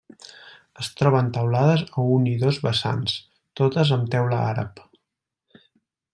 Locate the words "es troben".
0.83-1.27